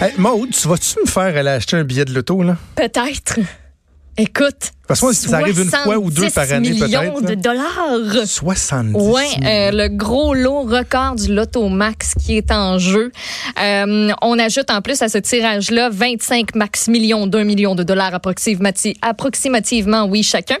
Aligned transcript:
Hey, 0.00 0.12
Maude, 0.16 0.50
tu 0.50 0.68
vas-tu 0.68 1.00
me 1.00 1.06
faire 1.06 1.36
aller 1.36 1.48
acheter 1.48 1.76
un 1.76 1.82
billet 1.82 2.04
de 2.04 2.14
loto, 2.14 2.40
là? 2.44 2.56
Peut-être. 2.76 3.40
Écoute. 4.16 4.70
Parce 4.88 5.00
que 5.00 5.12
ça 5.12 5.36
arrive 5.36 5.60
une 5.60 5.70
fois 5.70 5.98
ou 5.98 6.10
deux 6.10 6.30
par 6.30 6.50
année, 6.50 6.70
peut-être. 6.70 6.86
millions 6.86 7.20
de 7.20 7.34
dollars. 7.34 8.26
70 8.26 8.94
Oui, 8.94 9.22
euh, 9.44 9.70
le 9.70 9.88
gros 9.88 10.34
lot 10.34 10.62
record 10.62 11.14
du 11.14 11.32
Loto 11.32 11.68
Max 11.68 12.14
qui 12.14 12.38
est 12.38 12.50
en 12.50 12.78
jeu. 12.78 13.12
Euh, 13.62 14.10
on 14.22 14.38
ajoute 14.38 14.70
en 14.70 14.80
plus 14.80 15.02
à 15.02 15.08
ce 15.08 15.18
tirage-là 15.18 15.90
25 15.90 16.54
max 16.54 16.88
millions, 16.88 17.26
d'un 17.26 17.44
million 17.44 17.74
de 17.74 17.82
dollars 17.82 18.14
approximativement, 18.14 20.04
oui, 20.06 20.22
chacun. 20.22 20.56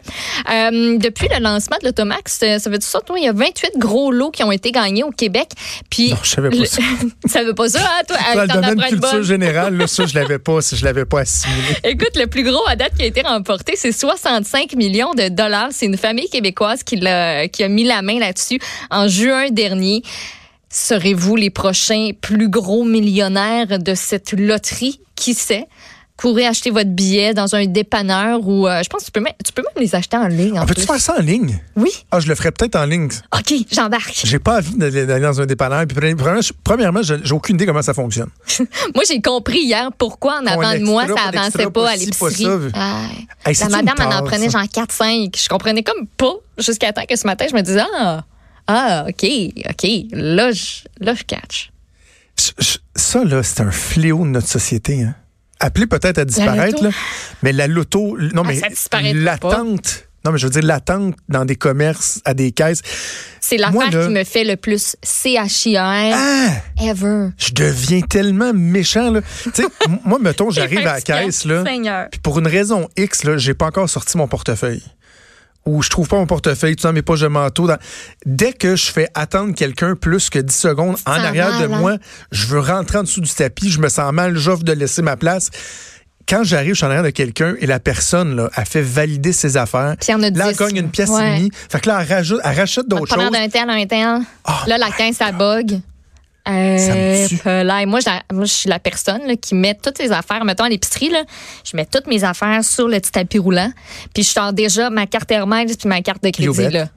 Euh, 0.50 0.98
depuis 0.98 1.28
le 1.28 1.42
lancement 1.42 1.76
de 1.80 1.86
Loto 1.86 2.04
Max, 2.04 2.40
euh, 2.42 2.58
ça 2.58 2.68
veut 2.68 2.78
dire 2.78 2.88
ça, 2.88 3.00
toi, 3.00 3.18
il 3.18 3.24
y 3.24 3.28
a 3.28 3.32
28 3.32 3.78
gros 3.78 4.12
lots 4.12 4.30
qui 4.30 4.42
ont 4.44 4.52
été 4.52 4.72
gagnés 4.72 5.04
au 5.04 5.10
Québec. 5.10 5.50
Puis, 5.90 6.10
non, 6.10 6.16
je 6.22 6.30
savais 6.30 6.50
pas 6.50 6.64
ça. 6.66 6.82
ça 7.26 7.44
veut 7.44 7.54
pas 7.54 7.68
ça, 7.68 7.80
hein, 7.80 8.02
toi? 8.06 8.16
Dans 8.34 8.42
le 8.42 8.60
domaine 8.60 8.88
culture 8.88 9.22
générale, 9.22 9.76
là, 9.76 9.86
ça, 9.86 10.04
je 10.06 10.14
l'avais 10.14 10.38
pas, 10.38 10.58
je 10.72 10.84
l'avais 10.84 11.04
pas 11.04 11.20
assimilé. 11.20 11.76
Écoute, 11.84 12.16
le 12.16 12.26
plus 12.26 12.42
gros 12.42 12.66
à 12.68 12.76
date 12.76 12.92
qui 12.96 13.02
a 13.02 13.06
été 13.06 13.22
remporté, 13.22 13.74
c'est 13.76 13.92
65 14.18 14.74
millions 14.74 15.14
de 15.14 15.28
dollars. 15.28 15.68
C'est 15.70 15.86
une 15.86 15.96
famille 15.96 16.28
québécoise 16.28 16.82
qui, 16.82 17.06
a, 17.06 17.48
qui 17.48 17.62
a 17.62 17.68
mis 17.68 17.84
la 17.84 18.02
main 18.02 18.18
là-dessus 18.18 18.58
en 18.90 19.08
juin 19.08 19.50
dernier. 19.50 20.02
Serez-vous 20.68 21.36
les 21.36 21.50
prochains 21.50 22.10
plus 22.20 22.48
gros 22.48 22.84
millionnaires 22.84 23.78
de 23.78 23.94
cette 23.94 24.32
loterie? 24.32 25.00
Qui 25.14 25.34
sait? 25.34 25.66
Courez 26.18 26.46
acheter 26.46 26.70
votre 26.70 26.90
billet 26.90 27.32
dans 27.32 27.54
un 27.54 27.64
dépanneur 27.66 28.46
ou 28.46 28.66
euh, 28.66 28.82
je 28.82 28.88
pense 28.88 29.02
que 29.02 29.06
tu 29.06 29.12
peux 29.12 29.20
même, 29.20 29.32
tu 29.42 29.52
peux 29.52 29.62
même 29.62 29.82
les 29.82 29.94
acheter 29.94 30.16
en 30.16 30.26
ligne. 30.26 30.58
En 30.58 30.62
ah, 30.62 30.66
Peux-tu 30.66 30.82
faire 30.82 31.00
ça 31.00 31.14
en 31.16 31.22
ligne? 31.22 31.60
Oui. 31.76 31.90
Ah, 32.10 32.18
je 32.20 32.26
le 32.26 32.34
ferais 32.34 32.50
peut-être 32.50 32.74
en 32.74 32.84
ligne. 32.84 33.08
OK, 33.32 33.54
j'embarque. 33.70 34.20
J'ai 34.24 34.40
pas 34.40 34.58
envie 34.58 34.76
d'aller 34.76 35.20
dans 35.20 35.40
un 35.40 35.46
dépanneur. 35.46 35.86
Puis, 35.86 35.96
premièrement, 36.64 37.00
j'ai 37.02 37.32
aucune 37.32 37.54
idée 37.54 37.66
comment 37.66 37.82
ça 37.82 37.94
fonctionne. 37.94 38.30
moi, 38.94 39.04
j'ai 39.08 39.22
compris 39.22 39.60
hier 39.60 39.90
pourquoi 39.96 40.40
en 40.40 40.46
avant 40.46 40.74
de 40.74 40.84
moi, 40.84 41.06
ça 41.06 41.28
avançait 41.28 41.70
pas 41.70 41.90
à 41.90 41.96
l'épicerie. 41.96 42.44
la 42.44 43.68
madame 43.68 43.96
en, 44.00 44.18
en 44.18 44.24
prenait 44.24 44.50
genre 44.50 44.62
4-5. 44.62 45.40
Je 45.40 45.48
comprenais 45.48 45.84
comme 45.84 46.06
pas 46.16 46.34
jusqu'à 46.58 46.92
temps 46.92 47.06
que 47.08 47.16
ce 47.16 47.26
matin, 47.26 47.46
je 47.48 47.54
me 47.54 47.62
disais 47.62 47.84
Ah, 47.96 48.24
ah 48.66 49.06
OK, 49.08 49.24
OK, 49.70 49.88
là, 50.10 50.50
je, 50.50 50.82
là, 51.00 51.14
je 51.14 51.22
catch. 51.22 51.70
Ça, 52.96 53.24
là, 53.24 53.42
c'est 53.42 53.62
un 53.62 53.70
fléau 53.70 54.24
de 54.24 54.30
notre 54.30 54.48
société. 54.48 55.02
Hein? 55.02 55.14
Appelé 55.60 55.86
peut-être 55.86 56.18
à 56.18 56.24
disparaître, 56.24 56.82
là, 56.82 56.90
mais 57.42 57.52
la 57.52 57.66
loto, 57.66 58.16
non, 58.34 58.42
ah, 58.44 58.52
mais 59.02 59.12
l'attente. 59.12 60.04
Non, 60.24 60.32
mais 60.32 60.38
je 60.38 60.46
veux 60.46 60.52
dire, 60.52 60.64
l'attente 60.64 61.14
dans 61.28 61.44
des 61.44 61.54
commerces, 61.54 62.20
à 62.24 62.34
des 62.34 62.50
caisses. 62.50 62.82
C'est 63.40 63.56
l'affaire 63.56 63.88
qui 63.88 64.12
me 64.12 64.24
fait 64.24 64.44
le 64.44 64.56
plus 64.56 64.96
CHIR 65.02 65.80
ah! 65.80 66.48
ever. 66.82 67.28
Je 67.38 67.52
deviens 67.52 68.00
tellement 68.00 68.52
méchant, 68.52 69.10
là. 69.10 69.20
tu 69.44 69.50
sais, 69.54 69.64
moi, 70.04 70.18
mettons, 70.20 70.50
j'arrive 70.50 70.80
à 70.80 70.94
la 70.94 71.00
caisse, 71.00 71.44
là. 71.44 71.62
Puis 72.10 72.20
pour 72.20 72.38
une 72.40 72.48
raison 72.48 72.88
X, 72.96 73.24
là, 73.24 73.38
j'ai 73.38 73.54
pas 73.54 73.66
encore 73.66 73.88
sorti 73.88 74.18
mon 74.18 74.26
portefeuille 74.26 74.82
ou 75.68 75.82
je 75.82 75.90
trouve 75.90 76.08
pas 76.08 76.16
mon 76.16 76.26
portefeuille, 76.26 76.76
tu 76.76 76.82
dans 76.82 76.92
mes 76.92 77.02
poches 77.02 77.20
de 77.20 77.28
manteau. 77.28 77.68
Dès 78.24 78.52
que 78.52 78.74
je 78.74 78.90
fais 78.90 79.08
attendre 79.14 79.54
quelqu'un 79.54 79.94
plus 79.94 80.30
que 80.30 80.38
10 80.38 80.54
secondes 80.54 80.96
en 81.06 81.12
arrière 81.12 81.58
de 81.60 81.64
hein? 81.66 81.78
moi, 81.78 81.96
je 82.32 82.46
veux 82.46 82.60
rentrer 82.60 82.98
en 82.98 83.02
dessous 83.02 83.20
du 83.20 83.30
tapis, 83.30 83.70
je 83.70 83.80
me 83.80 83.88
sens 83.88 84.12
mal, 84.12 84.36
j'offre 84.36 84.64
de 84.64 84.72
laisser 84.72 85.02
ma 85.02 85.16
place 85.16 85.50
quand 86.28 86.44
j'arrive, 86.44 86.74
je 86.74 86.76
suis 86.76 86.84
en 86.84 86.88
arrière 86.88 87.02
de 87.02 87.10
quelqu'un 87.10 87.54
et 87.58 87.66
la 87.66 87.80
personne 87.80 88.36
là, 88.36 88.50
a 88.54 88.64
fait 88.64 88.82
valider 88.82 89.32
ses 89.32 89.56
affaires. 89.56 89.96
là, 90.08 90.50
elle 90.50 90.56
gagne 90.56 90.76
une 90.76 90.90
pièce 90.90 91.10
et 91.10 91.38
demie. 91.38 91.50
Fait 91.70 91.80
que 91.80 91.88
là, 91.88 92.00
elle, 92.02 92.14
rajoute, 92.14 92.40
elle 92.44 92.56
rachète 92.56 92.86
d'autres 92.86 93.14
choses. 93.14 93.30
d'un 93.30 93.48
tel, 93.48 93.70
un 93.70 93.86
tel. 93.86 94.20
Là, 94.66 94.78
la 94.78 94.90
caisse, 94.90 95.16
ça 95.16 95.32
bug. 95.32 95.80
Euh, 96.48 97.62
là, 97.62 97.84
moi, 97.86 98.00
je 98.00 98.44
suis 98.44 98.68
la 98.68 98.78
personne 98.78 99.36
qui 99.36 99.54
met 99.54 99.74
toutes 99.74 99.98
ses 99.98 100.12
affaires. 100.12 100.44
Mettons 100.44 100.64
à 100.64 100.68
l'épicerie, 100.68 101.12
je 101.64 101.76
mets 101.76 101.86
toutes 101.86 102.06
mes 102.06 102.24
affaires 102.24 102.64
sur 102.64 102.88
le 102.88 102.98
petit 103.00 103.12
tapis 103.12 103.38
roulant. 103.38 103.70
Puis 104.14 104.22
je 104.22 104.30
sors 104.30 104.52
déjà 104.52 104.90
ma 104.90 105.06
carte 105.06 105.30
Hermès 105.30 105.76
puis 105.76 105.88
ma 105.88 106.00
carte 106.00 106.22
de 106.22 106.30
crédit. 106.30 106.70
Là. 106.70 106.88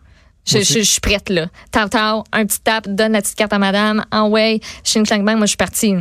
Je, 0.45 0.59
suis 0.61 1.01
prête, 1.01 1.29
là. 1.29 1.47
Tau, 1.71 1.87
tau, 1.87 2.23
un 2.31 2.45
petit 2.45 2.61
tap, 2.61 2.87
donne 2.87 3.11
la 3.11 3.21
petite 3.21 3.35
carte 3.35 3.53
à 3.53 3.59
madame. 3.59 4.03
En 4.11 4.29
way, 4.29 4.59
chez 4.83 4.99
une 4.99 5.05
bang, 5.05 5.37
moi, 5.37 5.41
je 5.41 5.47
suis 5.47 5.57
partie. 5.57 5.95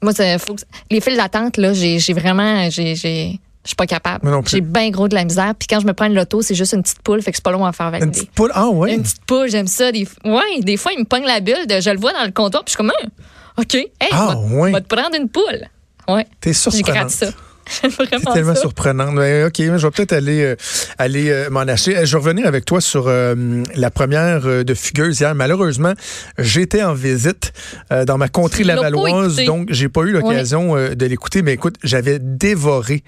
Moi, 0.00 0.12
faut 0.38 0.56
les 0.90 1.00
files 1.00 1.16
d'attente, 1.16 1.56
là, 1.56 1.72
j'ai 1.72 2.12
vraiment, 2.12 2.68
j'ai, 2.70 3.38
je 3.64 3.68
suis 3.68 3.76
pas 3.76 3.86
capable. 3.86 4.28
J'ai 4.46 4.60
bien 4.60 4.90
gros 4.90 5.08
de 5.08 5.14
la 5.14 5.24
misère. 5.24 5.54
Puis 5.56 5.68
quand 5.68 5.80
je 5.80 5.86
me 5.86 5.92
prends 5.92 6.06
une 6.06 6.14
loto, 6.14 6.42
c'est 6.42 6.54
juste 6.54 6.72
une 6.72 6.82
petite 6.82 7.00
poule, 7.02 7.22
fait 7.22 7.30
que 7.30 7.36
c'est 7.36 7.44
pas 7.44 7.52
long 7.52 7.64
à 7.64 7.72
faire 7.72 7.90
valider. 7.90 8.06
Une 8.06 8.12
petite 8.12 8.30
poule, 8.32 8.50
ah 8.54 8.68
ouais. 8.68 8.94
Une 8.94 9.02
petite 9.02 9.24
poule, 9.24 9.48
j'aime 9.48 9.68
ça. 9.68 9.92
Des, 9.92 10.06
ouais, 10.24 10.60
des 10.60 10.76
fois, 10.76 10.92
il 10.92 11.00
me 11.00 11.04
pogne 11.04 11.24
la 11.24 11.40
bulle. 11.40 11.66
De, 11.68 11.80
je 11.80 11.90
le 11.90 11.98
vois 11.98 12.12
dans 12.12 12.24
le 12.24 12.32
comptoir, 12.32 12.64
puis 12.64 12.72
je 12.72 12.76
suis 12.76 12.76
comme, 12.76 12.92
ah, 13.00 13.60
OK, 13.60 13.74
hey, 13.74 13.90
ah, 14.10 14.34
va, 14.72 14.80
te 14.80 14.94
prendre 14.94 15.14
une 15.16 15.28
poule. 15.28 15.68
Ouais. 16.08 16.26
T'es 16.40 16.52
surprenante. 16.52 17.10
ça. 17.10 17.28
C'est 17.70 18.34
tellement 18.34 18.56
surprenant. 18.56 19.12
OK, 19.12 19.56
je 19.56 19.70
vais 19.70 19.90
peut-être 19.90 20.12
aller, 20.12 20.42
euh, 20.42 20.56
aller 20.98 21.30
euh, 21.30 21.48
m'en 21.48 21.60
acheter. 21.60 21.94
Je 22.04 22.16
vais 22.16 22.22
revenir 22.22 22.46
avec 22.46 22.64
toi 22.64 22.80
sur 22.80 23.06
euh, 23.06 23.62
la 23.76 23.90
première 23.90 24.64
de 24.64 24.74
Fugueuse 24.74 25.20
hier. 25.20 25.34
Malheureusement, 25.34 25.92
j'étais 26.38 26.82
en 26.82 26.94
visite 26.94 27.52
dans 27.90 28.18
ma 28.18 28.28
contrée 28.28 28.64
lavalloise, 28.64 29.36
donc 29.44 29.68
j'ai 29.70 29.88
pas 29.88 30.02
eu 30.02 30.10
l'occasion 30.10 30.74
de 30.74 31.06
l'écouter. 31.06 31.42
Mais 31.42 31.52
écoute, 31.52 31.76
j'avais 31.84 32.18
dévoré 32.18 33.04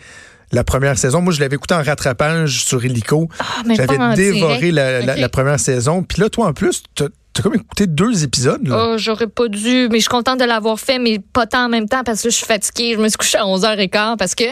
la 0.52 0.64
première 0.64 0.98
saison. 0.98 1.20
Moi, 1.20 1.32
je 1.32 1.40
l'avais 1.40 1.56
écouté 1.56 1.74
en 1.74 1.82
rattrapage 1.82 2.64
sur 2.64 2.84
Illico. 2.84 3.28
Ah, 3.38 3.62
J'avais 3.74 4.14
dévoré 4.14 4.70
la, 4.70 5.28
première 5.28 5.60
saison. 5.60 6.02
Puis 6.02 6.20
là, 6.20 6.28
toi, 6.28 6.48
en 6.48 6.52
plus, 6.52 6.82
tu 6.94 7.04
as 7.04 7.08
comme 7.42 7.54
écouté 7.54 7.86
deux 7.86 8.22
épisodes. 8.22 8.66
Là. 8.66 8.92
Oh, 8.92 8.98
j'aurais 8.98 9.26
pas 9.26 9.48
dû, 9.48 9.88
mais 9.90 9.98
je 9.98 10.02
suis 10.02 10.08
contente 10.08 10.38
de 10.38 10.44
l'avoir 10.44 10.78
fait, 10.78 10.98
mais 10.98 11.18
pas 11.18 11.46
tant 11.46 11.64
en 11.64 11.68
même 11.68 11.88
temps 11.88 12.04
parce 12.04 12.22
que 12.22 12.30
je 12.30 12.36
suis 12.36 12.46
fatiguée. 12.46 12.94
Je 12.94 13.00
me 13.00 13.08
suis 13.08 13.16
couchée 13.16 13.38
à 13.38 13.44
11h15 13.44 14.16
parce 14.16 14.34
que 14.34 14.44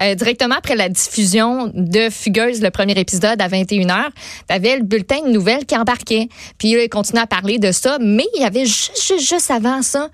euh, 0.00 0.14
directement 0.14 0.54
après 0.56 0.76
la 0.76 0.88
diffusion 0.88 1.70
de 1.74 2.08
Fugueuse, 2.08 2.62
le 2.62 2.70
premier 2.70 2.98
épisode 2.98 3.40
à 3.40 3.48
21h, 3.48 4.06
t'avais 4.46 4.76
le 4.76 4.84
bulletin 4.84 5.22
de 5.26 5.30
nouvelles 5.30 5.66
qui 5.66 5.76
embarquait. 5.76 6.28
Puis 6.58 6.72
là, 6.74 6.84
il 6.84 6.88
continuait 6.88 7.22
à 7.22 7.26
parler 7.26 7.58
de 7.58 7.72
ça, 7.72 7.98
mais 8.00 8.24
il 8.34 8.42
y 8.42 8.44
avait 8.44 8.64
juste, 8.64 8.98
juste, 9.06 9.28
juste 9.28 9.50
avant 9.50 9.82
ça 9.82 10.08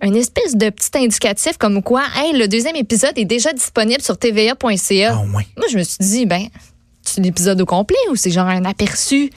un 0.00 0.12
espèce 0.14 0.56
de 0.56 0.68
petit 0.70 0.90
indicatif 0.98 1.56
comme 1.58 1.82
quoi, 1.82 2.02
hey, 2.16 2.36
le 2.36 2.48
deuxième 2.48 2.76
épisode 2.76 3.16
est 3.16 3.24
déjà 3.24 3.52
disponible 3.52 4.02
sur 4.02 4.18
tva.ca. 4.18 5.16
Ah, 5.18 5.24
Moi, 5.24 5.42
je 5.70 5.78
me 5.78 5.82
suis 5.82 5.98
dit, 6.00 6.26
ben, 6.26 6.46
c'est 7.02 7.20
l'épisode 7.20 7.60
au 7.60 7.66
complet 7.66 7.96
ou 8.10 8.16
c'est 8.16 8.30
genre 8.30 8.46
un 8.46 8.64
aperçu? 8.64 9.30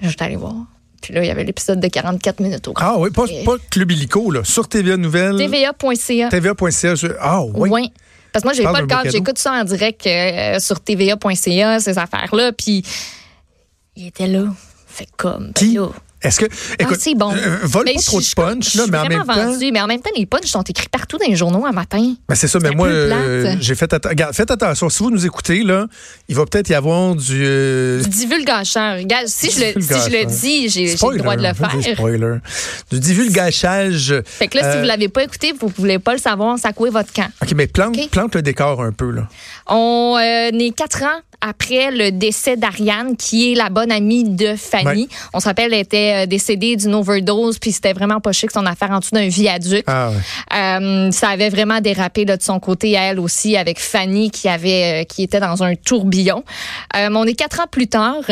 Je 0.00 0.08
vais 0.08 0.22
aller 0.22 0.36
voir. 0.36 0.54
Puis 1.02 1.14
là, 1.14 1.24
il 1.24 1.26
y 1.26 1.30
avait 1.30 1.44
l'épisode 1.44 1.80
de 1.80 1.88
44 1.88 2.40
minutes 2.40 2.68
au 2.68 2.74
Ah 2.76 2.98
oui, 2.98 3.10
pas, 3.10 3.24
pas 3.44 3.56
Club 3.70 3.90
Illico, 3.90 4.30
là, 4.30 4.44
sur 4.44 4.68
TVA 4.68 4.96
Nouvelles. 4.96 5.36
TVA.ca. 5.36 6.28
TVA.ca. 6.28 6.94
Ah 7.20 7.42
oui. 7.42 7.70
Oui. 7.70 7.92
Parce 8.32 8.42
que 8.42 8.48
moi, 8.48 8.54
j'ai 8.54 8.62
pas 8.62 8.80
le 8.80 8.86
cadre. 8.86 9.10
J'écoute 9.10 9.38
ça 9.38 9.52
en 9.52 9.64
direct 9.64 10.06
euh, 10.06 10.58
sur 10.60 10.80
TVA.ca, 10.80 11.80
ces 11.80 11.98
affaires-là. 11.98 12.52
Puis, 12.52 12.84
il 13.96 14.06
était 14.06 14.28
là. 14.28 14.44
Fait 14.86 15.08
comme. 15.16 15.52
Ben 15.58 15.74
là, 15.74 15.88
est-ce 16.22 16.40
que, 16.40 16.46
ah, 16.46 16.74
écoute, 16.80 16.98
ah, 17.04 17.10
bon. 17.16 17.32
Euh, 17.34 17.58
vole 17.62 17.86
pas 17.86 18.02
trop 18.02 18.20
de 18.20 18.34
punch, 18.34 18.74
là, 18.74 18.84
mais 18.90 18.98
en 18.98 19.04
même 19.04 19.24
temps. 19.24 19.56
mais 19.72 19.80
en 19.80 19.86
même 19.86 20.00
temps, 20.00 20.10
les 20.14 20.26
punchs 20.26 20.46
sont 20.46 20.62
écrits 20.62 20.88
partout 20.88 21.16
dans 21.16 21.26
les 21.26 21.36
journaux 21.36 21.64
un 21.64 21.72
matin. 21.72 22.14
Ben 22.28 22.34
c'est 22.34 22.46
ça, 22.46 22.58
mais 22.60 22.72
moi, 22.72 22.88
euh, 22.88 23.56
j'ai 23.60 23.74
fait 23.74 23.90
attention. 23.92 24.32
Faites 24.32 24.50
attention. 24.50 24.90
Si 24.90 25.02
vous 25.02 25.10
nous 25.10 25.24
écoutez, 25.24 25.62
là, 25.62 25.86
il 26.28 26.36
va 26.36 26.44
peut-être 26.44 26.68
y 26.68 26.74
avoir 26.74 27.14
du. 27.14 27.42
Euh... 27.42 28.02
Du 28.02 28.08
divulgacheur. 28.10 28.98
Si, 29.26 29.50
je 29.50 29.78
le, 29.78 29.80
si 29.80 29.94
je 29.94 30.10
le 30.10 30.26
dis, 30.26 30.68
j'ai 30.68 30.86
le 30.92 31.18
droit 31.18 31.36
de 31.36 31.42
le 31.42 31.54
faire. 31.54 31.74
Du 31.74 31.82
spoiler. 31.94 32.36
Du 32.90 33.00
divulgachage. 33.00 34.14
Fait 34.26 34.48
que 34.48 34.58
là, 34.58 34.72
si 34.72 34.78
vous 34.78 34.84
euh, 34.84 34.86
l'avez 34.86 35.08
pas 35.08 35.22
écouté, 35.22 35.54
vous 35.58 35.68
ne 35.68 35.72
voulez 35.72 35.98
pas 35.98 36.12
le 36.12 36.18
savoir, 36.18 36.58
ça 36.58 36.72
couait 36.72 36.90
votre 36.90 37.12
camp. 37.14 37.30
OK, 37.42 37.52
mais 37.56 37.66
plante, 37.66 37.96
plante 38.10 38.34
le 38.34 38.42
décor 38.42 38.82
un 38.82 38.92
peu, 38.92 39.10
là. 39.10 39.26
On 39.70 40.18
est 40.18 40.76
quatre 40.76 41.02
ans 41.04 41.20
après 41.40 41.90
le 41.90 42.10
décès 42.10 42.56
d'Ariane, 42.56 43.16
qui 43.16 43.52
est 43.52 43.54
la 43.54 43.70
bonne 43.70 43.90
amie 43.90 44.24
de 44.24 44.54
Fanny. 44.56 45.08
On 45.32 45.40
se 45.40 45.46
rappelle, 45.46 45.72
elle 45.72 45.80
était 45.80 46.24
euh, 46.24 46.26
décédée 46.26 46.76
d'une 46.76 46.94
overdose, 46.94 47.58
puis 47.58 47.72
c'était 47.72 47.92
vraiment 47.92 48.20
pas 48.20 48.32
chic 48.32 48.50
son 48.50 48.66
affaire 48.66 48.90
en 48.90 48.98
dessous 48.98 49.14
d'un 49.14 49.28
viaduc. 49.28 49.84
Ah 49.86 50.10
euh, 50.54 51.10
ça 51.10 51.28
avait 51.28 51.48
vraiment 51.48 51.80
dérapé 51.80 52.24
là, 52.24 52.36
de 52.36 52.42
son 52.42 52.60
côté, 52.60 52.92
elle 52.92 53.18
aussi, 53.18 53.56
avec 53.56 53.80
Fanny 53.80 54.30
qui 54.30 54.48
avait, 54.48 55.02
euh, 55.02 55.04
qui 55.04 55.22
était 55.22 55.40
dans 55.40 55.62
un 55.62 55.74
tourbillon. 55.74 56.44
on 56.94 57.26
est 57.26 57.34
quatre 57.34 57.60
ans 57.60 57.68
plus 57.70 57.88
tard. 57.88 58.24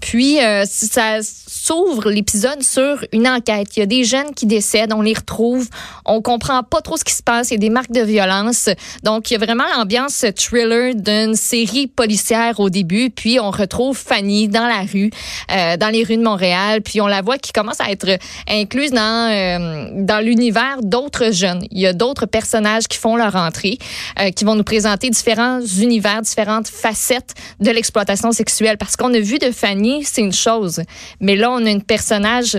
Puis, 0.00 0.40
euh, 0.40 0.64
ça 0.66 1.18
s'ouvre 1.22 2.10
l'épisode 2.10 2.62
sur 2.62 3.04
une 3.12 3.26
enquête. 3.26 3.76
Il 3.76 3.80
y 3.80 3.82
a 3.82 3.86
des 3.86 4.04
jeunes 4.04 4.34
qui 4.34 4.46
décèdent, 4.46 4.92
on 4.92 5.02
les 5.02 5.14
retrouve, 5.14 5.68
on 6.04 6.22
comprend 6.22 6.62
pas 6.62 6.80
trop 6.80 6.96
ce 6.96 7.04
qui 7.04 7.14
se 7.14 7.22
passe, 7.22 7.50
il 7.50 7.54
y 7.54 7.56
a 7.56 7.60
des 7.60 7.70
marques 7.70 7.90
de 7.90 8.02
violence. 8.02 8.70
Donc, 9.02 9.30
il 9.30 9.34
y 9.34 9.36
a 9.36 9.44
vraiment 9.44 9.64
l'ambiance 9.76 10.24
thriller 10.36 10.94
d'une 10.94 11.34
série 11.34 11.86
policière 11.86 12.60
au 12.60 12.70
début. 12.70 13.10
Puis, 13.10 13.40
on 13.40 13.50
retrouve 13.50 13.96
Fanny 13.96 14.48
dans 14.48 14.66
la 14.66 14.80
rue, 14.80 15.10
euh, 15.50 15.76
dans 15.76 15.88
les 15.88 16.04
rues 16.04 16.16
de 16.16 16.22
Montréal. 16.22 16.82
Puis, 16.82 17.00
on 17.00 17.06
la 17.06 17.22
voit 17.22 17.38
qui 17.38 17.52
commence 17.52 17.80
à 17.80 17.90
être 17.90 18.18
incluse 18.48 18.92
dans, 18.92 19.30
euh, 19.30 19.88
dans 19.94 20.24
l'univers 20.24 20.78
d'autres 20.82 21.32
jeunes. 21.32 21.64
Il 21.70 21.80
y 21.80 21.86
a 21.86 21.92
d'autres 21.92 22.26
personnages 22.26 22.86
qui 22.88 22.98
font 22.98 23.16
leur 23.16 23.34
entrée, 23.36 23.78
euh, 24.20 24.30
qui 24.30 24.44
vont 24.44 24.54
nous 24.54 24.64
présenter 24.64 25.10
différents 25.10 25.60
univers, 25.60 26.22
différentes 26.22 26.68
facettes 26.68 27.34
de 27.60 27.70
l'exploitation 27.70 28.32
sexuelle. 28.32 28.78
Parce 28.78 28.96
qu'on 28.96 29.12
a 29.12 29.20
vu 29.20 29.38
de 29.38 29.50
Fanny 29.50 29.87
c'est 30.02 30.22
une 30.22 30.32
chose. 30.32 30.82
Mais 31.20 31.36
là, 31.36 31.50
on 31.50 31.64
a 31.66 31.70
un 31.70 31.80
personnage 31.80 32.58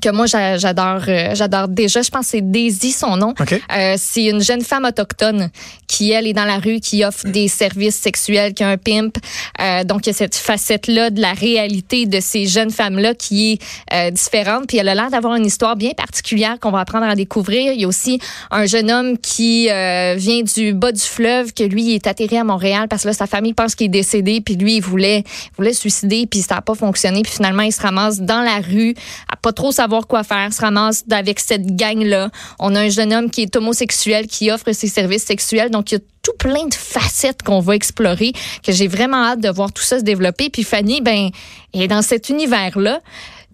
que 0.00 0.10
moi 0.10 0.26
j'adore 0.26 1.02
euh, 1.08 1.34
j'adore 1.34 1.68
déjà. 1.68 2.02
Je 2.02 2.10
pense 2.10 2.26
que 2.26 2.30
c'est 2.32 2.50
Daisy 2.50 2.92
son 2.92 3.16
nom. 3.16 3.34
Euh, 3.40 3.94
c'est 3.96 4.24
une 4.24 4.42
jeune 4.42 4.62
femme 4.62 4.84
autochtone 4.84 5.50
qui 5.86 6.10
elle 6.10 6.26
est 6.26 6.32
dans 6.32 6.44
la 6.44 6.58
rue 6.58 6.80
qui 6.80 7.04
offre 7.04 7.26
des 7.26 7.48
services 7.48 7.96
sexuels 7.96 8.54
qui 8.54 8.62
a 8.62 8.68
un 8.68 8.76
pimp. 8.76 9.16
Euh, 9.60 9.84
donc 9.84 10.06
il 10.06 10.10
y 10.10 10.10
a 10.10 10.12
cette 10.12 10.34
facette 10.34 10.86
là 10.86 11.10
de 11.10 11.20
la 11.20 11.32
réalité 11.32 12.06
de 12.06 12.20
ces 12.20 12.46
jeunes 12.46 12.70
femmes 12.70 12.98
là 12.98 13.14
qui 13.14 13.52
est 13.52 13.62
euh, 13.92 14.10
différente. 14.10 14.66
Puis 14.68 14.76
elle 14.76 14.88
a 14.88 14.94
l'air 14.94 15.10
d'avoir 15.10 15.34
une 15.36 15.46
histoire 15.46 15.76
bien 15.76 15.92
particulière 15.92 16.58
qu'on 16.60 16.70
va 16.70 16.80
apprendre 16.80 17.06
à 17.06 17.14
découvrir. 17.14 17.72
Il 17.72 17.80
y 17.80 17.84
a 17.84 17.88
aussi 17.88 18.20
un 18.50 18.66
jeune 18.66 18.90
homme 18.90 19.18
qui 19.18 19.70
euh, 19.70 20.14
vient 20.16 20.42
du 20.42 20.74
bas 20.74 20.92
du 20.92 21.00
fleuve 21.00 21.54
que 21.54 21.64
lui 21.64 21.94
est 21.94 22.06
atterri 22.06 22.36
à 22.36 22.44
Montréal 22.44 22.88
parce 22.88 23.02
que 23.02 23.08
là 23.08 23.14
sa 23.14 23.26
famille 23.26 23.54
pense 23.54 23.74
qu'il 23.74 23.86
est 23.86 23.90
décédé. 23.90 24.40
Puis 24.40 24.56
lui 24.56 24.76
il 24.76 24.82
voulait 24.82 25.20
il 25.20 25.56
voulait 25.56 25.72
se 25.72 25.80
suicider. 25.80 26.26
Puis 26.26 26.42
ça 26.42 26.56
n'a 26.56 26.62
pas 26.62 26.74
fonctionné. 26.74 27.22
Puis 27.22 27.32
finalement 27.32 27.62
il 27.62 27.72
se 27.72 27.80
ramasse 27.80 28.20
dans 28.20 28.42
la 28.42 28.58
rue 28.58 28.94
à 29.32 29.36
pas 29.36 29.52
trop 29.52 29.72
savoir 29.72 29.85
savoir 29.86 30.08
quoi 30.08 30.24
faire, 30.24 30.52
se 30.52 30.60
ramasse 30.60 31.04
avec 31.12 31.38
cette 31.38 31.76
gang-là. 31.76 32.30
On 32.58 32.74
a 32.74 32.80
un 32.80 32.88
jeune 32.88 33.12
homme 33.12 33.30
qui 33.30 33.42
est 33.42 33.54
homosexuel, 33.54 34.26
qui 34.26 34.50
offre 34.50 34.72
ses 34.72 34.88
services 34.88 35.24
sexuels. 35.24 35.70
Donc, 35.70 35.92
il 35.92 35.94
y 35.94 35.98
a 35.98 36.00
tout 36.22 36.32
plein 36.40 36.66
de 36.66 36.74
facettes 36.74 37.44
qu'on 37.44 37.60
va 37.60 37.76
explorer, 37.76 38.32
que 38.64 38.72
j'ai 38.72 38.88
vraiment 38.88 39.24
hâte 39.24 39.40
de 39.40 39.48
voir 39.48 39.72
tout 39.72 39.84
ça 39.84 40.00
se 40.00 40.04
développer. 40.04 40.50
Puis 40.50 40.64
Fanny, 40.64 41.00
ben, 41.00 41.30
elle 41.72 41.82
est 41.82 41.88
dans 41.88 42.02
cet 42.02 42.30
univers-là, 42.30 43.00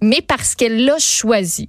mais 0.00 0.22
parce 0.26 0.54
qu'elle 0.54 0.86
l'a 0.86 0.98
choisi. 0.98 1.68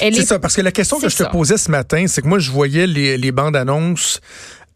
C'est 0.00 0.26
ça, 0.26 0.40
parce 0.40 0.56
que 0.56 0.60
la 0.60 0.72
question 0.72 0.98
que 0.98 1.08
je 1.08 1.16
te 1.16 1.30
posais 1.30 1.56
ce 1.56 1.70
matin, 1.70 2.04
c'est 2.08 2.20
que 2.20 2.26
moi, 2.26 2.40
je 2.40 2.50
voyais 2.50 2.86
les, 2.88 3.16
les 3.16 3.32
bandes 3.32 3.56
annonces 3.56 4.20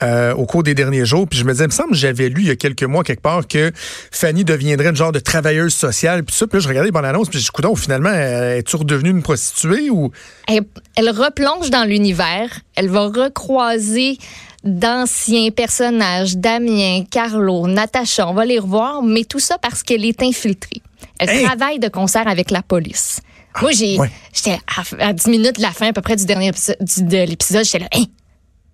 euh, 0.03 0.35
au 0.35 0.45
cours 0.47 0.63
des 0.63 0.75
derniers 0.75 1.05
jours. 1.05 1.27
Puis 1.29 1.39
je 1.39 1.45
me 1.45 1.53
disais, 1.53 1.65
il 1.65 1.69
me 1.69 1.73
semble 1.73 1.91
que 1.91 1.97
j'avais 1.97 2.29
lu 2.29 2.43
il 2.43 2.49
y 2.49 2.51
a 2.51 2.57
quelques 2.57 2.83
mois 2.83 3.05
quelque 3.05 3.23
part 3.23 3.47
que 3.47 3.73
Fanny 4.11 4.45
deviendrait 4.45 4.89
une 4.89 4.97
genre 4.97 5.13
de 5.13 5.21
travailleuse 5.21 5.75
sociale. 5.75 6.25
Puis 6.25 6.35
ça, 6.35 6.47
puis 6.47 6.59
là, 6.59 6.63
je 6.63 6.69
regardais 6.69 6.89
les 6.89 6.93
bandes 6.93 7.05
annonces, 7.05 7.29
puis 7.29 7.39
je 7.39 7.51
disais, 7.51 7.77
finalement, 7.77 8.11
est-tu 8.11 8.77
redevenue 8.77 9.11
une 9.11 9.23
prostituée 9.23 9.91
ou... 9.91 10.11
Elle, 10.49 11.11
replonge 11.11 11.71
dans 11.71 11.85
l'univers. 11.85 12.61
Elle 12.77 12.89
va 12.89 13.07
recroiser 13.07 14.19
d'anciens 14.65 15.51
personnages, 15.51 16.37
Damien, 16.37 17.05
Carlo, 17.11 17.67
Natacha, 17.69 18.27
on 18.29 18.35
va 18.35 18.45
les 18.47 18.59
revoir, 18.59 19.03
mais 19.03 19.25
tout 19.25 19.39
ça 19.39 19.59
parce 19.59 19.83
qu'elle 19.83 20.05
est 20.05 20.23
infiltrée. 20.23 20.83
Elle 21.19 21.45
travaille 21.45 21.79
de 21.79 21.89
concert 21.89 22.27
avec 22.27 22.51
la 22.51 22.63
police. 22.63 23.21
Ah, 23.55 23.61
Moi, 23.63 23.71
j'ai, 23.73 23.99
j'étais 24.33 24.59
à, 24.99 25.13
10 25.13 25.29
minutes 25.29 25.57
de 25.57 25.63
la 25.63 25.71
fin 25.71 25.89
à 25.89 25.93
peu 25.93 26.01
près 26.01 26.17
du 26.17 26.25
dernier 26.25 26.49
épisode, 26.49 26.77
de 26.81 27.25
l'épisode, 27.25 27.65
j'étais 27.65 27.79
là, 27.81 27.89
hein, 27.95 28.05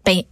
ben, 0.04 0.22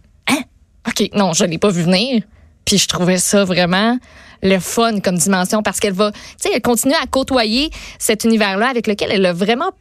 OK, 0.89 1.09
non, 1.13 1.33
je 1.33 1.45
l'ai 1.45 1.57
pas 1.57 1.69
vu 1.69 1.83
venir. 1.83 2.23
Puis 2.65 2.77
je 2.77 2.87
trouvais 2.87 3.17
ça 3.17 3.45
vraiment 3.45 3.97
le 4.41 4.59
fun 4.59 4.99
comme 4.99 5.17
dimension 5.17 5.63
parce 5.63 5.79
qu'elle 5.79 5.93
va, 5.93 6.11
tu 6.11 6.19
sais, 6.39 6.49
elle 6.53 6.61
continue 6.61 6.93
à 6.93 7.05
côtoyer 7.07 7.69
cet 7.97 8.23
univers-là 8.23 8.67
avec 8.67 8.87
lequel 8.87 9.11
elle 9.11 9.25
a 9.25 9.33
vraiment 9.33 9.71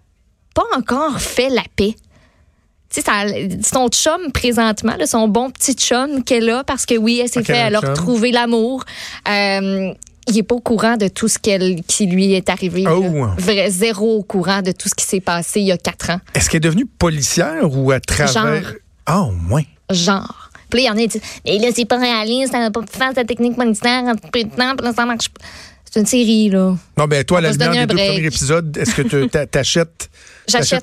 pas 0.55 0.65
encore 0.77 1.21
fait 1.21 1.49
la 1.49 1.63
paix. 1.77 1.95
Tu 2.91 3.03
sais, 3.03 3.49
son 3.63 3.89
chum 3.89 4.33
présentement, 4.33 4.95
son 5.05 5.29
bon 5.29 5.51
petit 5.51 5.75
chum 5.75 6.25
qu'elle 6.25 6.49
a 6.49 6.65
parce 6.65 6.87
que 6.87 6.97
oui, 6.97 7.21
elle 7.23 7.29
s'est 7.29 7.45
fait, 7.45 7.57
elle 7.57 7.77
a 7.77 7.81
retrouvé 7.81 8.33
l'amour. 8.33 8.85
Euh, 9.29 9.93
il 10.27 10.39
est 10.39 10.43
pas 10.43 10.55
au 10.55 10.61
courant 10.61 10.97
de 10.97 11.09
tout 11.09 11.29
ce 11.29 11.39
qu'elle, 11.39 11.83
qui 11.83 12.07
lui 12.07 12.33
est 12.35 12.49
arrivé. 12.49 12.85
Oh. 12.89 13.29
Vrai, 13.39 13.71
zéro 13.71 14.17
au 14.19 14.23
courant 14.23 14.63
de 14.63 14.73
tout 14.73 14.89
ce 14.89 14.95
qui 14.95 15.05
s'est 15.05 15.21
passé 15.21 15.61
il 15.61 15.67
y 15.67 15.73
a 15.73 15.79
quatre 15.79 16.11
ans. 16.11 16.21
Est-ce 16.35 16.49
qu'elle 16.51 16.59
est 16.59 16.61
devenue 16.61 16.87
policière 16.87 17.71
ou 17.71 17.91
à 17.91 18.01
travers... 18.01 18.63
Genre. 18.63 18.73
Ah, 19.07 19.23
oh, 19.23 19.33
moins. 19.33 19.65
Genre. 19.91 20.48
Puis 20.70 20.82
là, 20.82 20.85
il 20.85 20.87
y 20.87 20.91
en 20.91 20.97
a 20.97 21.09
qui 21.09 21.19
disent, 21.19 21.23
mais 21.44 21.59
là, 21.59 21.69
c'est 21.75 21.85
pas 21.85 21.99
réaliste, 21.99 22.53
ça 22.53 22.59
n'a 22.59 22.70
pas 22.70 22.82
pu 22.82 22.97
faire 22.97 23.12
sa 23.15 23.25
technique 23.25 23.56
monétaire 23.56 24.05
en 24.05 24.15
peu 24.17 24.43
de 24.43 24.49
temps, 24.49 24.76
puis 24.76 24.87
là, 24.87 24.93
ça 24.94 25.05
marche 25.05 25.29
pas. 25.29 25.44
C'est 25.91 26.00
une 26.00 26.06
série, 26.06 26.50
là. 26.50 26.76
Non, 26.99 27.06
ben 27.06 27.25
toi, 27.25 27.38
à 27.38 27.41
la 27.41 27.53
lumière 27.53 27.87
des 27.87 27.94
deux 27.94 28.03
premiers 28.03 28.26
épisodes, 28.26 28.76
est-ce 28.76 28.94
que 28.94 29.03
tu 29.03 29.29
t'achètes 29.29 30.11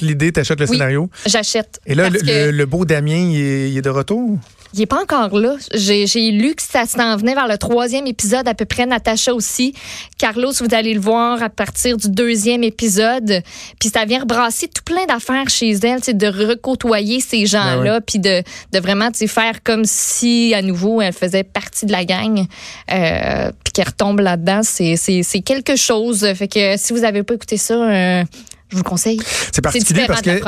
l'idée, 0.02 0.32
t'achètes 0.32 0.60
le 0.60 0.66
scénario? 0.66 1.10
J'achète. 1.26 1.80
Et 1.86 1.94
là, 1.94 2.10
le, 2.10 2.66
beau 2.66 2.86
Damien, 2.86 3.30
il 3.32 3.78
est 3.78 3.82
de 3.82 3.90
retour? 3.90 4.40
Il 4.76 4.82
est 4.82 4.88
pas 4.88 5.02
encore 5.02 5.40
là. 5.40 5.56
J'ai 5.74 6.32
lu 6.32 6.54
que 6.54 6.62
ça 6.62 6.86
s'en 6.86 7.16
venait 7.16 7.34
vers 7.34 7.48
le 7.48 7.58
troisième 7.58 8.08
épisode 8.08 8.46
à 8.46 8.54
peu 8.54 8.66
près. 8.66 8.86
Natacha 8.86 9.34
aussi. 9.34 9.74
Carlos, 10.18 10.52
vous 10.60 10.76
allez 10.76 10.94
le 10.94 11.00
voir 11.00 11.42
à 11.42 11.50
partir 11.50 11.96
du 11.96 12.10
deuxième 12.10 12.62
épisode. 12.62 13.42
Puis 13.80 13.88
ça 13.88 14.04
vient 14.04 14.20
rebrasser 14.20 14.68
tout 14.68 14.84
plein 14.84 15.06
d'affaires 15.06 15.48
chez 15.48 15.72
elle, 15.72 16.02
de 16.02 16.28
recôtoyer 16.28 17.22
ces 17.22 17.46
gens-là, 17.46 18.00
ben 18.00 18.02
puis 18.06 18.20
de, 18.20 18.44
de 18.74 18.80
vraiment 18.80 19.10
faire 19.14 19.64
comme 19.64 19.86
si 19.86 20.54
à 20.54 20.62
nouveau 20.62 21.02
elle 21.02 21.14
faisait 21.14 21.44
partie 21.44 21.86
de 21.86 21.94
la 21.94 22.04
gang, 22.04 22.46
euh, 22.92 23.52
puis 23.64 23.72
qu'elle 23.74 23.88
retombe 23.88 24.20
là-dedans. 24.20 24.60
C'est 24.64 25.42
quelque 25.46 25.78
chose. 25.78 26.28
Fait 26.36 26.50
que 26.50 26.76
si 26.76 26.92
vous 26.92 27.06
avez 27.06 27.24
pas 27.24 27.36
écouté 27.36 27.56
ça, 27.56 27.76
euh, 27.76 28.24
je 28.70 28.78
vous 28.78 28.84
conseille. 28.84 29.20
C'est 29.52 29.62
particulier 29.62 30.06
parce 30.08 30.22
que 30.22 30.42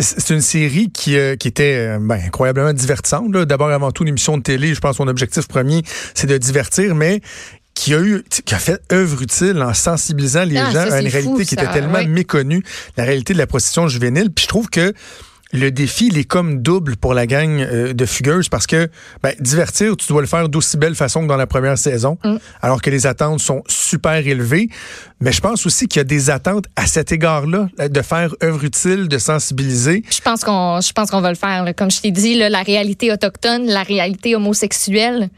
c'est 0.00 0.34
une 0.34 0.40
série 0.40 0.90
qui, 0.90 1.16
euh, 1.16 1.36
qui 1.36 1.48
était 1.48 1.76
euh, 1.76 1.98
ben, 2.00 2.18
incroyablement 2.24 2.72
divertissante. 2.72 3.30
D'abord, 3.30 3.70
avant 3.70 3.92
tout, 3.92 4.02
une 4.02 4.10
émission 4.10 4.38
de 4.38 4.42
télé. 4.42 4.74
Je 4.74 4.80
pense 4.80 4.92
que 4.92 4.96
son 4.98 5.08
objectif 5.08 5.46
premier, 5.48 5.82
c'est 6.14 6.26
de 6.26 6.38
divertir, 6.38 6.94
mais 6.94 7.20
qui 7.74 7.94
a 7.94 8.00
eu 8.00 8.22
qui 8.44 8.54
a 8.54 8.58
fait 8.58 8.80
œuvre 8.92 9.22
utile 9.22 9.62
en 9.62 9.72
sensibilisant 9.72 10.44
les 10.44 10.58
ah, 10.58 10.70
gens 10.70 10.90
à 10.90 11.00
une 11.00 11.08
réalité 11.08 11.46
qui 11.46 11.54
était 11.54 11.70
tellement 11.70 12.04
méconnue, 12.06 12.62
la 12.96 13.04
réalité 13.04 13.32
de 13.32 13.38
la 13.38 13.46
prostitution 13.46 13.88
juvénile. 13.88 14.30
Puis 14.30 14.44
je 14.44 14.48
trouve 14.48 14.68
que 14.68 14.92
le 15.52 15.70
défi, 15.70 16.08
il 16.08 16.18
est 16.18 16.24
comme 16.24 16.62
double 16.62 16.96
pour 16.96 17.14
la 17.14 17.26
gang 17.26 17.60
euh, 17.60 17.92
de 17.92 18.06
fugueuses 18.06 18.48
parce 18.48 18.66
que 18.66 18.88
ben, 19.22 19.34
divertir, 19.38 19.96
tu 19.96 20.06
dois 20.08 20.22
le 20.22 20.26
faire 20.26 20.48
d'aussi 20.48 20.76
belle 20.76 20.94
façon 20.94 21.22
que 21.22 21.26
dans 21.26 21.36
la 21.36 21.46
première 21.46 21.76
saison, 21.76 22.18
mm. 22.24 22.36
alors 22.62 22.80
que 22.80 22.90
les 22.90 23.06
attentes 23.06 23.40
sont 23.40 23.62
super 23.68 24.26
élevées. 24.26 24.68
Mais 25.20 25.30
je 25.30 25.40
pense 25.40 25.66
aussi 25.66 25.88
qu'il 25.88 26.00
y 26.00 26.00
a 26.00 26.04
des 26.04 26.30
attentes 26.30 26.64
à 26.74 26.86
cet 26.86 27.12
égard-là, 27.12 27.68
de 27.78 28.02
faire 28.02 28.34
œuvre 28.42 28.64
utile, 28.64 29.08
de 29.08 29.18
sensibiliser. 29.18 30.02
Je 30.10 30.20
pense 30.20 30.42
qu'on, 30.42 30.80
je 30.80 30.92
pense 30.92 31.10
qu'on 31.10 31.20
va 31.20 31.30
le 31.30 31.36
faire. 31.36 31.64
Comme 31.76 31.90
je 31.90 32.00
t'ai 32.00 32.10
dit, 32.10 32.36
la 32.36 32.62
réalité 32.62 33.12
autochtone, 33.12 33.66
la 33.66 33.82
réalité 33.82 34.34
homosexuelle. 34.34 35.28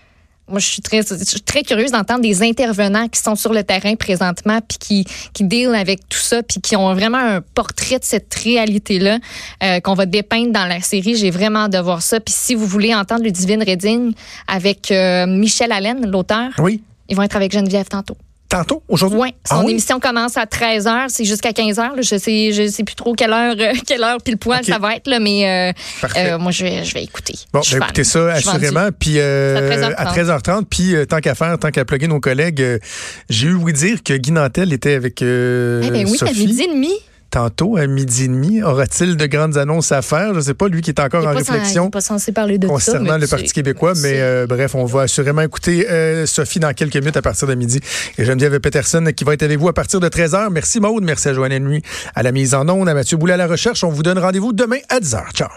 Moi, 0.48 0.60
je 0.60 0.66
suis 0.66 0.82
très, 0.82 1.02
très 1.02 1.62
curieuse 1.62 1.90
d'entendre 1.90 2.20
des 2.20 2.42
intervenants 2.42 3.08
qui 3.08 3.18
sont 3.20 3.34
sur 3.34 3.54
le 3.54 3.64
terrain 3.64 3.94
présentement, 3.96 4.60
puis 4.60 4.78
qui, 4.78 5.04
qui 5.32 5.44
deal 5.44 5.74
avec 5.74 6.06
tout 6.08 6.18
ça, 6.18 6.42
puis 6.42 6.60
qui 6.60 6.76
ont 6.76 6.92
vraiment 6.94 7.18
un 7.18 7.40
portrait 7.40 7.98
de 7.98 8.04
cette 8.04 8.34
réalité-là 8.34 9.18
euh, 9.62 9.80
qu'on 9.80 9.94
va 9.94 10.04
dépeindre 10.04 10.52
dans 10.52 10.66
la 10.66 10.80
série. 10.80 11.16
J'ai 11.16 11.30
vraiment 11.30 11.60
hâte 11.60 11.72
de 11.72 11.78
voir 11.78 12.02
ça. 12.02 12.20
Puis 12.20 12.34
si 12.36 12.54
vous 12.54 12.66
voulez 12.66 12.94
entendre 12.94 13.24
le 13.24 13.30
Divine 13.30 13.62
Reading 13.62 14.12
avec 14.46 14.90
euh, 14.90 15.26
Michel 15.26 15.72
Allen, 15.72 16.10
l'auteur, 16.10 16.50
oui. 16.58 16.82
ils 17.08 17.16
vont 17.16 17.22
être 17.22 17.36
avec 17.36 17.52
Geneviève 17.52 17.88
tantôt 17.88 18.16
tantôt, 18.56 18.82
aujourd'hui? 18.88 19.18
Oui. 19.18 19.34
Son 19.48 19.66
ah 19.66 19.70
émission 19.70 20.00
commence 20.00 20.36
à 20.36 20.46
13 20.46 20.86
h, 20.86 21.04
c'est 21.08 21.24
jusqu'à 21.24 21.52
15 21.52 21.78
h. 21.78 21.90
Je 21.96 22.16
sais, 22.16 22.52
je 22.52 22.68
sais 22.68 22.84
plus 22.84 22.94
trop 22.94 23.14
quelle 23.14 23.32
heure, 23.32 23.54
euh, 23.58 23.72
quelle 23.86 24.02
heure 24.02 24.18
pile 24.22 24.36
poil 24.36 24.64
ça 24.64 24.78
va 24.78 24.96
être, 24.96 25.08
là, 25.08 25.18
mais 25.18 25.72
euh, 26.04 26.08
euh, 26.16 26.38
moi, 26.38 26.52
je 26.52 26.64
vais, 26.64 26.84
je 26.84 26.94
vais 26.94 27.02
écouter. 27.02 27.34
Bon, 27.52 27.60
ben, 27.70 27.82
écoutez 27.82 28.04
ça, 28.04 28.32
assurément. 28.32 28.88
Puis 28.98 29.20
à 29.20 30.14
13h30. 30.14 30.64
puis 30.68 30.94
tant 31.08 31.20
qu'à 31.20 31.34
faire, 31.34 31.58
tant 31.58 31.70
qu'à 31.70 31.84
plugger 31.84 32.08
nos 32.08 32.20
collègues, 32.20 32.80
j'ai 33.28 33.48
eu 33.48 33.54
oui 33.54 33.72
dire 33.72 34.02
que 34.02 34.14
Guy 34.14 34.32
Nantel 34.32 34.72
était 34.72 34.94
avec 34.94 35.22
eh 35.22 35.90
ben 35.90 36.06
oui, 36.08 36.16
Sophie. 36.16 36.34
à 36.34 36.46
midi 36.46 36.62
et 36.62 36.68
demi 36.68 36.92
tantôt 37.34 37.76
à 37.76 37.88
midi 37.88 38.24
et 38.24 38.28
demi. 38.28 38.62
Aura-t-il 38.62 39.16
de 39.16 39.26
grandes 39.26 39.56
annonces 39.56 39.90
à 39.90 40.02
faire? 40.02 40.34
Je 40.34 40.38
ne 40.38 40.40
sais 40.40 40.54
pas, 40.54 40.68
lui 40.68 40.82
qui 40.82 40.90
est 40.90 41.00
encore 41.00 41.26
en 41.26 41.32
réflexion. 41.32 41.90
pas 41.90 42.00
censé 42.00 42.30
parler 42.30 42.58
de 42.58 42.68
concernant 42.68 43.18
le 43.18 43.26
Parti 43.26 43.52
québécois, 43.52 43.94
mais 43.96 44.20
euh, 44.20 44.46
bref, 44.46 44.76
on 44.76 44.84
va 44.84 45.02
assurément 45.02 45.42
écouter 45.42 45.90
euh, 45.90 46.26
Sophie 46.26 46.60
dans 46.60 46.72
quelques 46.72 46.96
minutes 46.96 47.16
à 47.16 47.22
partir 47.22 47.48
de 47.48 47.54
midi. 47.56 47.80
Et 48.18 48.24
Geneviève 48.24 48.60
Peterson 48.60 49.04
qui 49.16 49.24
va 49.24 49.34
être 49.34 49.42
avec 49.42 49.58
vous 49.58 49.68
à 49.68 49.72
partir 49.72 49.98
de 49.98 50.08
13h. 50.08 50.50
Merci 50.52 50.78
Maude, 50.78 51.02
merci 51.02 51.28
à 51.28 51.34
Joanne 51.34 51.58
Nuit 51.58 51.82
à 52.14 52.22
la 52.22 52.30
mise 52.30 52.54
en 52.54 52.68
onde, 52.68 52.88
à 52.88 52.94
Mathieu 52.94 53.16
Boulet 53.16 53.32
à 53.32 53.36
la 53.36 53.48
recherche. 53.48 53.82
On 53.82 53.90
vous 53.90 54.04
donne 54.04 54.18
rendez-vous 54.18 54.52
demain 54.52 54.78
à 54.88 55.00
10h. 55.00 55.32
Ciao. 55.32 55.48